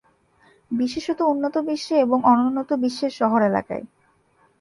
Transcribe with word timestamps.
বিশেষত 0.71 1.19
উন্নত 1.27 1.55
বিশ্বে 1.67 1.95
এবং 1.99 2.19
অনুন্নত 2.23 2.69
বিশ্বের 2.83 3.11
শহর 3.11 3.39
এলাকায়। 3.41 3.85